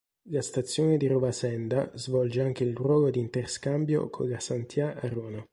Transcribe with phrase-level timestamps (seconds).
[0.31, 5.47] La stazione di Rovasenda svolge anche il ruolo di interscambio con la Santhià-Arona.